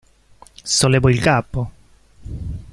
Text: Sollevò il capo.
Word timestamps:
Sollevò 0.63 1.09
il 1.11 1.19
capo. 1.19 1.71